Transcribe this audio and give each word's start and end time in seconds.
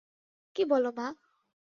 কী 0.55 0.63
বল 0.65 0.85
মা? 0.97 1.07